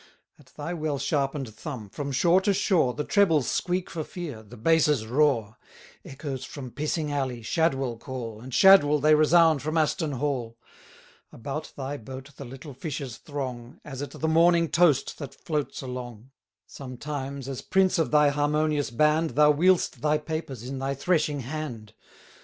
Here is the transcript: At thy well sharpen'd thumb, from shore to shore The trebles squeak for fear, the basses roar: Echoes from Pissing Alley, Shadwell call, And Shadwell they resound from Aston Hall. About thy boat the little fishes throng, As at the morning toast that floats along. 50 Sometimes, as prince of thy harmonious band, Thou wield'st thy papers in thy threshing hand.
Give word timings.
At 0.39 0.47
thy 0.57 0.73
well 0.73 0.97
sharpen'd 0.97 1.53
thumb, 1.53 1.87
from 1.87 2.11
shore 2.11 2.41
to 2.41 2.55
shore 2.55 2.95
The 2.95 3.03
trebles 3.03 3.47
squeak 3.47 3.87
for 3.87 4.03
fear, 4.03 4.41
the 4.41 4.57
basses 4.57 5.05
roar: 5.05 5.57
Echoes 6.03 6.43
from 6.43 6.71
Pissing 6.71 7.11
Alley, 7.11 7.43
Shadwell 7.43 7.97
call, 7.97 8.41
And 8.41 8.51
Shadwell 8.51 8.97
they 8.97 9.13
resound 9.13 9.61
from 9.61 9.77
Aston 9.77 10.13
Hall. 10.13 10.57
About 11.31 11.71
thy 11.77 11.97
boat 11.97 12.31
the 12.37 12.45
little 12.45 12.73
fishes 12.73 13.17
throng, 13.19 13.79
As 13.85 14.01
at 14.01 14.09
the 14.09 14.27
morning 14.27 14.69
toast 14.69 15.19
that 15.19 15.35
floats 15.35 15.83
along. 15.83 16.31
50 16.65 16.65
Sometimes, 16.65 17.47
as 17.47 17.61
prince 17.61 17.99
of 17.99 18.09
thy 18.09 18.29
harmonious 18.29 18.89
band, 18.89 19.35
Thou 19.35 19.53
wield'st 19.53 20.01
thy 20.01 20.17
papers 20.17 20.63
in 20.67 20.79
thy 20.79 20.95
threshing 20.95 21.41
hand. 21.41 21.93